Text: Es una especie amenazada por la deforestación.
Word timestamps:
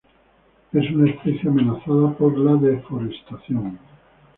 Es 0.73 0.89
una 0.95 1.11
especie 1.11 1.47
amenazada 1.47 2.11
por 2.17 2.35
la 2.35 2.53
deforestación. 2.55 3.77